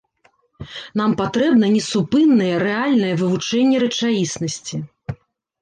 Нам 1.01 1.11
патрэбна 1.19 1.69
несупыннае 1.75 2.49
рэальнае 2.65 3.13
вывучэнне 3.23 3.77
рэчаіснасці. 3.85 4.85